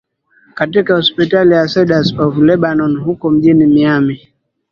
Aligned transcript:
Katika 0.53 0.95
hospitali 0.95 1.53
ya 1.53 1.67
Cedars 1.67 2.13
of 2.19 2.37
Lebanon 2.37 2.95
huko 3.03 3.29
mjini 3.31 3.67
Miami 3.67 4.29